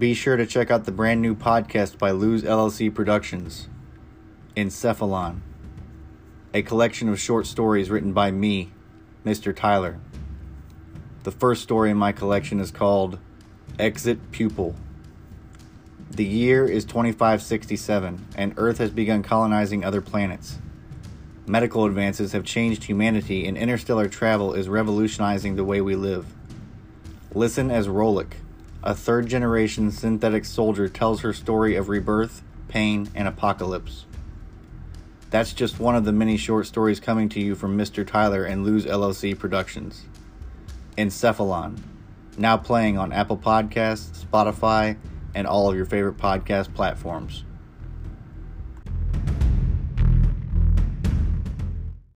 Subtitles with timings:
[0.00, 3.68] Be sure to check out the brand new podcast by Lose LLC Productions,
[4.56, 5.40] Encephalon,
[6.54, 8.72] a collection of short stories written by me,
[9.26, 9.54] Mr.
[9.54, 10.00] Tyler.
[11.24, 13.18] The first story in my collection is called
[13.78, 14.74] Exit Pupil.
[16.10, 20.60] The year is 2567, and Earth has begun colonizing other planets.
[21.46, 26.24] Medical advances have changed humanity, and interstellar travel is revolutionizing the way we live.
[27.34, 28.32] Listen as Rolik,
[28.82, 34.06] a third generation synthetic soldier, tells her story of rebirth, pain, and apocalypse.
[35.30, 38.06] That's just one of the many short stories coming to you from Mr.
[38.06, 40.04] Tyler and Lose LLC Productions.
[40.96, 41.78] Encephalon,
[42.36, 44.96] now playing on Apple Podcasts, Spotify,
[45.34, 47.44] and all of your favorite podcast platforms.